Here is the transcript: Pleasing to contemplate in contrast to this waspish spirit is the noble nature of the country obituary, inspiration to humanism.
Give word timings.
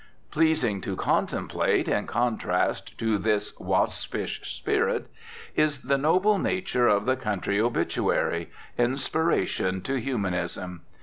Pleasing 0.31 0.81
to 0.81 0.95
contemplate 0.95 1.87
in 1.87 2.07
contrast 2.07 2.97
to 2.97 3.19
this 3.19 3.53
waspish 3.59 4.41
spirit 4.51 5.05
is 5.55 5.81
the 5.83 5.97
noble 5.99 6.39
nature 6.39 6.87
of 6.87 7.05
the 7.05 7.15
country 7.15 7.61
obituary, 7.61 8.49
inspiration 8.79 9.79
to 9.83 9.99
humanism. 10.01 10.81